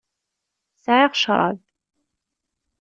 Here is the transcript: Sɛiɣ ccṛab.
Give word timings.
Sɛiɣ 0.83 1.09
ccṛab. 1.15 1.57